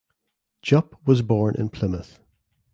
Jupp 0.63 0.95
was 1.05 1.21
born 1.21 1.53
in 1.53 1.69
Plymouth. 1.69 2.19